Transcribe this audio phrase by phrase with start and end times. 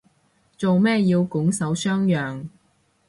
[0.57, 2.49] 做咩要拱手相讓